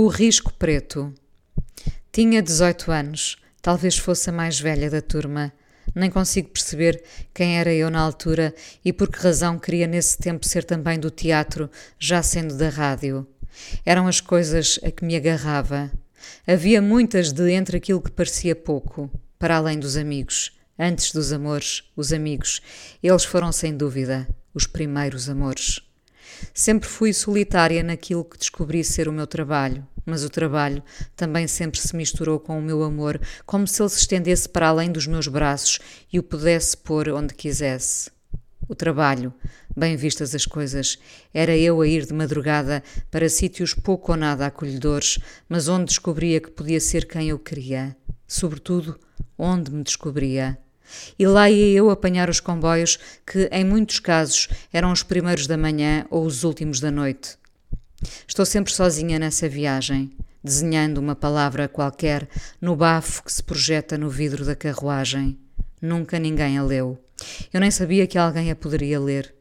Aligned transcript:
O 0.00 0.06
Risco 0.06 0.54
Preto. 0.54 1.12
Tinha 2.12 2.40
18 2.40 2.92
anos, 2.92 3.36
talvez 3.60 3.98
fosse 3.98 4.30
a 4.30 4.32
mais 4.32 4.60
velha 4.60 4.88
da 4.88 5.02
turma. 5.02 5.52
Nem 5.92 6.08
consigo 6.08 6.50
perceber 6.50 7.02
quem 7.34 7.58
era 7.58 7.74
eu 7.74 7.90
na 7.90 7.98
altura 7.98 8.54
e 8.84 8.92
por 8.92 9.10
que 9.10 9.18
razão 9.18 9.58
queria 9.58 9.88
nesse 9.88 10.16
tempo 10.16 10.46
ser 10.46 10.62
também 10.62 11.00
do 11.00 11.10
teatro, 11.10 11.68
já 11.98 12.22
sendo 12.22 12.56
da 12.56 12.68
rádio. 12.68 13.26
Eram 13.84 14.06
as 14.06 14.20
coisas 14.20 14.78
a 14.84 14.90
que 14.92 15.04
me 15.04 15.16
agarrava. 15.16 15.90
Havia 16.46 16.80
muitas 16.80 17.32
de 17.32 17.50
entre 17.50 17.78
aquilo 17.78 18.00
que 18.00 18.12
parecia 18.12 18.54
pouco, 18.54 19.10
para 19.36 19.56
além 19.56 19.80
dos 19.80 19.96
amigos. 19.96 20.56
Antes 20.78 21.10
dos 21.10 21.32
amores, 21.32 21.82
os 21.96 22.12
amigos. 22.12 22.62
Eles 23.02 23.24
foram 23.24 23.50
sem 23.50 23.76
dúvida 23.76 24.28
os 24.54 24.64
primeiros 24.64 25.28
amores. 25.28 25.87
Sempre 26.54 26.88
fui 26.88 27.12
solitária 27.12 27.82
naquilo 27.82 28.24
que 28.24 28.38
descobri 28.38 28.82
ser 28.84 29.08
o 29.08 29.12
meu 29.12 29.26
trabalho, 29.26 29.86
mas 30.04 30.24
o 30.24 30.30
trabalho 30.30 30.82
também 31.14 31.46
sempre 31.46 31.80
se 31.80 31.94
misturou 31.94 32.40
com 32.40 32.58
o 32.58 32.62
meu 32.62 32.82
amor, 32.82 33.20
como 33.44 33.66
se 33.66 33.82
ele 33.82 33.90
se 33.90 34.00
estendesse 34.00 34.48
para 34.48 34.68
além 34.68 34.90
dos 34.90 35.06
meus 35.06 35.28
braços 35.28 35.78
e 36.12 36.18
o 36.18 36.22
pudesse 36.22 36.76
pôr 36.76 37.08
onde 37.10 37.34
quisesse. 37.34 38.10
O 38.68 38.74
trabalho, 38.74 39.32
bem 39.74 39.96
vistas 39.96 40.34
as 40.34 40.44
coisas, 40.44 40.98
era 41.32 41.56
eu 41.56 41.80
a 41.80 41.86
ir 41.86 42.04
de 42.04 42.12
madrugada 42.12 42.82
para 43.10 43.28
sítios 43.28 43.72
pouco 43.72 44.12
ou 44.12 44.18
nada 44.18 44.46
acolhedores, 44.46 45.18
mas 45.48 45.68
onde 45.68 45.86
descobria 45.86 46.40
que 46.40 46.50
podia 46.50 46.80
ser 46.80 47.06
quem 47.06 47.30
eu 47.30 47.38
queria. 47.38 47.96
Sobretudo, 48.26 48.98
onde 49.38 49.70
me 49.70 49.82
descobria. 49.82 50.58
E 51.18 51.26
lá 51.26 51.50
ia 51.50 51.78
eu 51.78 51.90
apanhar 51.90 52.30
os 52.30 52.40
comboios 52.40 52.98
que, 53.26 53.48
em 53.52 53.64
muitos 53.64 53.98
casos, 53.98 54.48
eram 54.72 54.92
os 54.92 55.02
primeiros 55.02 55.46
da 55.46 55.56
manhã 55.56 56.06
ou 56.10 56.24
os 56.24 56.44
últimos 56.44 56.80
da 56.80 56.90
noite. 56.90 57.36
Estou 58.26 58.46
sempre 58.46 58.72
sozinha 58.72 59.18
nessa 59.18 59.48
viagem, 59.48 60.12
desenhando 60.42 60.98
uma 60.98 61.16
palavra 61.16 61.66
qualquer 61.66 62.28
no 62.60 62.76
bafo 62.76 63.24
que 63.24 63.32
se 63.32 63.42
projeta 63.42 63.98
no 63.98 64.08
vidro 64.08 64.44
da 64.44 64.54
carruagem. 64.54 65.36
Nunca 65.82 66.18
ninguém 66.18 66.58
a 66.58 66.62
leu. 66.62 66.98
Eu 67.52 67.60
nem 67.60 67.70
sabia 67.70 68.06
que 68.06 68.16
alguém 68.16 68.50
a 68.50 68.56
poderia 68.56 69.00
ler. 69.00 69.34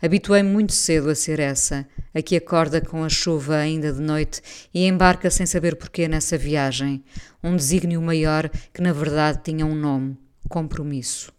Habituei-me 0.00 0.48
muito 0.48 0.72
cedo 0.72 1.10
a 1.10 1.14
ser 1.14 1.40
essa, 1.40 1.86
a 2.14 2.22
que 2.22 2.36
acorda 2.36 2.80
com 2.80 3.02
a 3.02 3.08
chuva 3.08 3.56
ainda 3.56 3.92
de 3.92 4.00
noite 4.00 4.40
e 4.72 4.86
embarca 4.86 5.28
sem 5.30 5.44
saber 5.44 5.74
porquê 5.74 6.06
nessa 6.06 6.38
viagem, 6.38 7.02
um 7.42 7.56
desígnio 7.56 8.00
maior 8.00 8.48
que 8.72 8.80
na 8.80 8.92
verdade 8.92 9.40
tinha 9.42 9.66
um 9.66 9.74
nome 9.74 10.16
compromisso. 10.48 11.32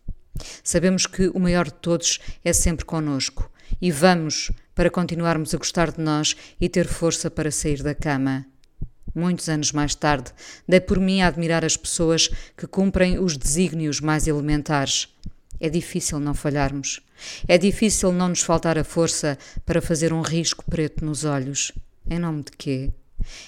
Sabemos 0.64 1.06
que 1.06 1.30
o 1.30 1.40
maior 1.40 1.66
de 1.66 1.74
todos 1.74 2.20
é 2.44 2.54
sempre 2.54 2.86
conosco 2.86 3.52
e 3.82 3.92
vamos 3.92 4.52
para 4.74 4.90
continuarmos 4.90 5.54
a 5.54 5.58
gostar 5.58 5.92
de 5.92 6.02
nós 6.02 6.36
e 6.60 6.70
ter 6.70 6.88
força 6.88 7.30
para 7.30 7.52
sair 7.52 7.84
da 7.84 7.94
cama. 7.94 8.46
Muitos 9.14 9.50
anos 9.50 9.72
mais 9.72 9.96
tarde, 9.96 10.32
dei 10.68 10.80
por 10.80 11.00
mim 11.00 11.22
a 11.22 11.28
admirar 11.28 11.66
as 11.66 11.76
pessoas 11.76 12.30
que 12.56 12.68
cumprem 12.68 13.20
os 13.20 13.36
desígnios 13.36 14.00
mais 14.00 14.28
elementares. 14.28 15.08
É 15.60 15.70
difícil 15.70 16.20
não 16.20 16.34
falharmos. 16.34 17.02
É 17.48 17.58
difícil 17.58 18.12
não 18.14 18.30
nos 18.30 18.42
faltar 18.42 18.78
a 18.78 18.84
força 18.84 19.38
para 19.66 19.82
fazer 19.82 20.14
um 20.14 20.22
risco 20.22 20.64
preto 20.64 21.04
nos 21.04 21.26
olhos. 21.26 21.72
Em 22.10 22.18
nome 22.18 22.44
de 22.44 22.52
quê? 22.52 22.92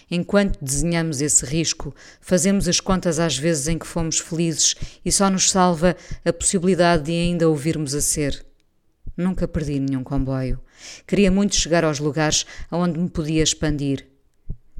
Enquanto 0.09 0.63
desenhamos 0.63 1.21
esse 1.21 1.45
risco, 1.45 1.93
fazemos 2.19 2.67
as 2.67 2.79
contas 2.79 3.19
às 3.19 3.37
vezes 3.37 3.67
em 3.67 3.77
que 3.77 3.87
fomos 3.87 4.19
felizes 4.19 4.75
e 5.03 5.11
só 5.11 5.29
nos 5.29 5.49
salva 5.49 5.95
a 6.23 6.33
possibilidade 6.33 7.03
de 7.03 7.11
ainda 7.11 7.47
ouvirmos 7.47 7.93
a 7.93 8.01
ser. 8.01 8.45
Nunca 9.15 9.47
perdi 9.47 9.79
nenhum 9.79 10.03
comboio. 10.03 10.59
Queria 11.05 11.31
muito 11.31 11.55
chegar 11.55 11.83
aos 11.83 11.99
lugares 11.99 12.45
aonde 12.69 12.99
me 12.99 13.09
podia 13.09 13.43
expandir. 13.43 14.07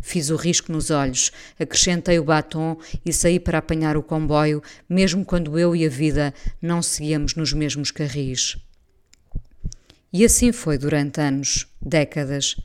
Fiz 0.02 0.32
o 0.32 0.36
risco 0.36 0.72
nos 0.72 0.90
olhos, 0.90 1.32
acrescentei 1.60 2.18
o 2.18 2.24
batom 2.24 2.78
e 3.06 3.14
saí 3.14 3.40
para 3.40 3.60
apanhar 3.60 3.96
o 3.96 4.02
comboio, 4.02 4.62
mesmo 4.90 5.24
quando 5.24 5.60
eu 5.60 5.76
e 5.76 5.86
a 5.86 5.90
vida 5.90 6.34
não 6.60 6.82
seguíamos 6.82 7.36
nos 7.36 7.54
mesmos 7.54 7.92
carris. 7.92 8.58
E 10.12 10.26
assim 10.26 10.52
foi 10.52 10.78
durante 10.78 11.22
anos, 11.22 11.68
décadas. 11.82 12.58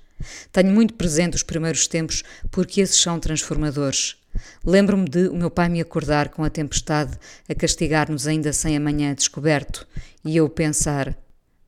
Tenho 0.53 0.71
muito 0.71 0.95
presente 0.95 1.37
os 1.37 1.43
primeiros 1.43 1.87
tempos 1.87 2.23
porque 2.51 2.81
esses 2.81 3.01
são 3.01 3.21
transformadores. 3.21 4.17
Lembro-me 4.65 5.09
de 5.09 5.29
o 5.29 5.35
meu 5.35 5.51
pai 5.51 5.69
me 5.69 5.81
acordar 5.81 6.29
com 6.29 6.45
a 6.45 6.51
tempestade 6.51 7.19
a 7.49 7.55
castigar-nos 7.55 8.27
ainda 8.27 8.53
sem 8.53 8.77
amanhã 8.77 9.15
descoberto 9.15 9.87
e 10.25 10.37
eu 10.37 10.49
pensar: 10.49 11.17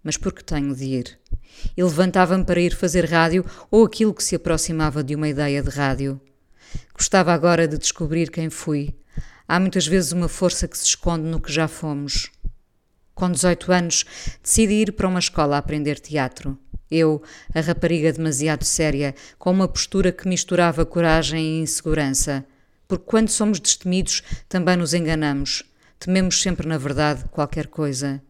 mas 0.03 0.16
por 0.16 0.32
que 0.32 0.44
tenho 0.44 0.75
de 0.75 0.84
ir? 0.84 1.19
E 1.76 1.82
levantava-me 1.82 2.44
para 2.44 2.60
ir 2.60 2.75
fazer 2.75 3.04
rádio 3.04 3.44
ou 3.70 3.84
aquilo 3.84 4.14
que 4.14 4.22
se 4.22 4.37
aproximava 4.37 5.03
de 5.03 5.14
uma 5.14 5.28
ideia 5.28 5.62
de 5.62 5.70
rádio. 5.70 6.20
Gostava 6.94 7.32
agora 7.32 7.66
de 7.66 7.78
descobrir 7.78 8.31
quem 8.31 8.50
fui. 8.50 8.94
Há 9.47 9.58
muitas 9.58 9.87
vezes 9.87 10.12
uma 10.12 10.28
força 10.28 10.69
que 10.69 10.76
se 10.76 10.84
esconde 10.84 11.25
no 11.25 11.41
que 11.41 11.53
já 11.53 11.66
fomos. 11.66 12.31
Com 13.14 13.31
18 13.31 13.72
anos, 13.72 14.04
decidi 14.42 14.75
ir 14.75 14.92
para 14.92 15.08
uma 15.08 15.19
escola 15.19 15.56
a 15.56 15.58
aprender 15.58 15.98
teatro. 15.98 16.58
Eu, 16.91 17.22
a 17.54 17.60
rapariga 17.60 18.12
demasiado 18.12 18.65
séria, 18.65 19.15
com 19.38 19.50
uma 19.50 19.69
postura 19.69 20.10
que 20.12 20.28
misturava 20.28 20.87
coragem 20.87 21.59
e 21.59 21.60
insegurança. 21.60 22.44
Porque 22.87 23.04
quando 23.04 23.28
somos 23.28 23.60
destemidos, 23.60 24.22
também 24.49 24.76
nos 24.76 24.94
enganamos. 24.94 25.62
Tememos 25.99 26.41
sempre, 26.41 26.66
na 26.66 26.78
verdade, 26.78 27.25
qualquer 27.31 27.66
coisa. 27.66 28.22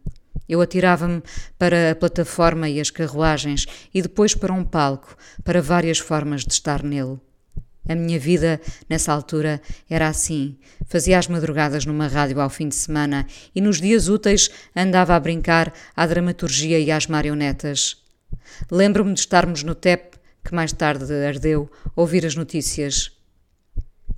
Eu 0.48 0.60
atirava-me 0.60 1.22
para 1.58 1.92
a 1.92 1.94
plataforma 1.94 2.68
e 2.68 2.80
as 2.80 2.90
carruagens 2.90 3.66
e 3.92 4.00
depois 4.00 4.34
para 4.34 4.52
um 4.52 4.64
palco, 4.64 5.16
para 5.44 5.60
várias 5.60 5.98
formas 5.98 6.44
de 6.44 6.52
estar 6.52 6.82
nele. 6.82 7.20
A 7.88 7.94
minha 7.94 8.18
vida, 8.18 8.60
nessa 8.88 9.12
altura, 9.12 9.62
era 9.88 10.08
assim. 10.08 10.58
Fazia 10.86 11.18
as 11.18 11.26
madrugadas 11.26 11.86
numa 11.86 12.06
rádio 12.06 12.40
ao 12.40 12.50
fim 12.50 12.68
de 12.68 12.74
semana 12.74 13.26
e 13.54 13.60
nos 13.60 13.80
dias 13.80 14.08
úteis 14.08 14.50
andava 14.76 15.14
a 15.14 15.20
brincar 15.20 15.72
à 15.96 16.06
dramaturgia 16.06 16.78
e 16.78 16.90
às 16.90 17.06
marionetas. 17.06 17.97
Lembro-me 18.70 19.14
de 19.14 19.20
estarmos 19.20 19.62
no 19.62 19.74
TEP, 19.74 20.18
que 20.44 20.54
mais 20.54 20.72
tarde 20.72 21.12
ardeu, 21.26 21.70
ouvir 21.94 22.24
as 22.24 22.34
notícias. 22.34 23.12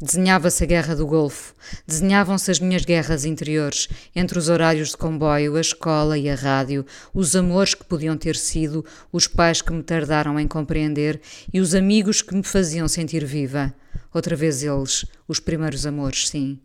Desenhava-se 0.03 0.65
a 0.65 0.67
guerra 0.67 0.97
do 0.97 1.07
Golfo, 1.07 1.55
desenhavam-se 1.87 2.51
as 2.51 2.59
minhas 2.59 2.87
guerras 2.87 3.27
interiores, 3.27 3.87
entre 4.17 4.39
os 4.39 4.49
horários 4.49 4.91
de 4.91 4.97
comboio, 4.97 5.57
a 5.57 5.61
escola 5.61 6.17
e 6.17 6.31
a 6.31 6.35
rádio, 6.35 6.87
os 7.13 7.37
amores 7.37 7.75
que 7.75 7.85
podiam 7.85 8.17
ter 8.17 8.35
sido, 8.35 8.83
os 9.13 9.27
pais 9.27 9.61
que 9.61 9.73
me 9.73 9.83
tardaram 9.83 10.41
em 10.41 10.49
compreender 10.49 11.21
e 11.53 11.61
os 11.61 11.75
amigos 11.75 12.23
que 12.23 12.35
me 12.35 12.43
faziam 12.43 12.89
sentir 12.89 13.27
viva. 13.27 13.75
Outra 14.15 14.35
vez 14.35 14.63
eles, 14.63 15.05
os 15.29 15.39
primeiros 15.39 15.85
amores, 15.85 16.29
sim. 16.29 16.59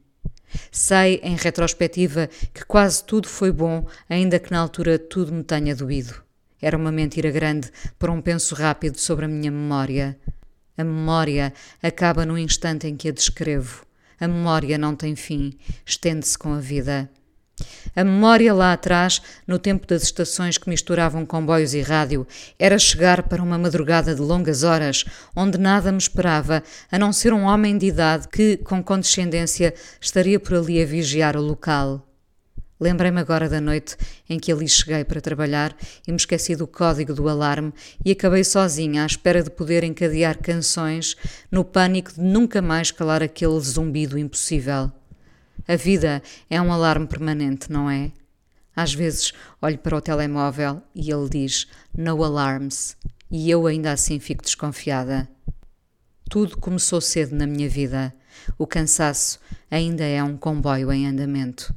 Sei, 0.72 1.20
em 1.22 1.36
retrospectiva, 1.36 2.30
que 2.54 2.64
quase 2.64 3.04
tudo 3.04 3.28
foi 3.28 3.52
bom, 3.52 3.86
ainda 4.10 4.40
que 4.40 4.52
na 4.52 4.60
altura 4.60 4.98
tudo 4.98 5.34
me 5.34 5.44
tenha 5.44 5.76
doído. 5.76 6.25
Era 6.66 6.76
uma 6.76 6.92
mentira 6.92 7.30
grande 7.30 7.70
para 8.00 8.12
um 8.12 8.20
penso 8.20 8.56
rápido 8.56 8.98
sobre 8.98 9.26
a 9.26 9.28
minha 9.28 9.52
memória. 9.52 10.18
A 10.76 10.84
memória 10.84 11.54
acaba 11.80 12.26
no 12.26 12.40
instante 12.40 12.88
em 12.88 12.98
que 12.98 13.08
a 13.08 13.12
descrevo. 13.12 13.86
A 14.20 14.28
memória 14.28 14.76
não 14.76 14.96
tem 14.96 15.16
fim, 15.16 15.54
estende-se 15.86 16.36
com 16.36 16.54
a 16.54 16.60
vida. 16.60 17.08
A 17.96 18.04
memória 18.04 18.52
lá 18.52 18.74
atrás, 18.74 19.22
no 19.46 19.60
tempo 19.60 19.86
das 19.86 20.02
estações 20.02 20.58
que 20.58 20.68
misturavam 20.68 21.24
comboios 21.24 21.76
e 21.76 21.82
rádio, 21.82 22.26
era 22.58 22.80
chegar 22.80 23.22
para 23.22 23.44
uma 23.44 23.60
madrugada 23.60 24.16
de 24.16 24.22
longas 24.22 24.64
horas, 24.64 25.06
onde 25.36 25.60
nada 25.60 25.92
me 25.92 26.00
esperava, 26.00 26.64
a 26.92 26.98
não 26.98 27.14
ser 27.14 27.32
um 27.32 27.44
homem 27.44 27.78
de 27.78 27.86
idade 27.86 28.28
que, 28.28 28.58
com 28.58 28.84
condescendência, 28.84 29.72
estaria 30.02 30.40
por 30.40 30.56
ali 30.56 30.82
a 30.82 30.86
vigiar 30.88 31.38
o 31.38 31.42
local. 31.42 32.06
Lembrei-me 32.80 33.22
agora 33.22 33.48
da 33.48 33.62
noite 33.62 33.96
em 34.30 34.40
que 34.40 34.52
ali 34.52 34.68
cheguei 34.68 35.04
para 35.04 35.22
trabalhar 35.22 35.76
e 36.08 36.12
me 36.12 36.18
esqueci 36.18 36.56
do 36.56 36.68
código 36.68 37.14
do 37.14 37.30
alarme 37.30 37.74
e 38.04 38.12
acabei 38.12 38.44
sozinha 38.44 39.04
à 39.04 39.06
espera 39.06 39.44
de 39.44 39.50
poder 39.50 39.84
encadear 39.84 40.38
canções 40.38 41.16
no 41.52 41.64
pânico 41.64 42.14
de 42.14 42.22
nunca 42.22 42.62
mais 42.62 42.92
calar 42.92 43.22
aquele 43.22 43.60
zumbido 43.60 44.18
impossível. 44.18 44.92
A 45.68 45.76
vida 45.76 46.22
é 46.50 46.62
um 46.62 46.72
alarme 46.72 47.08
permanente, 47.08 47.72
não 47.72 47.90
é? 47.90 48.12
Às 48.76 48.94
vezes 48.94 49.32
olho 49.62 49.78
para 49.80 49.96
o 49.96 50.02
telemóvel 50.02 50.82
e 50.94 51.10
ele 51.10 51.30
diz 51.30 51.68
No 51.98 52.24
alarms 52.24 52.98
e 53.32 53.50
eu 53.50 53.66
ainda 53.66 53.92
assim 53.92 54.20
fico 54.20 54.44
desconfiada. 54.44 55.30
Tudo 56.30 56.58
começou 56.58 57.00
cedo 57.00 57.36
na 57.36 57.48
minha 57.48 57.70
vida. 57.70 58.14
O 58.58 58.68
cansaço 58.68 59.40
ainda 59.70 60.04
é 60.04 60.22
um 60.22 60.36
comboio 60.36 60.92
em 60.92 61.08
andamento. 61.08 61.74